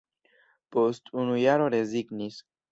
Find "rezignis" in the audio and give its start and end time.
1.77-2.45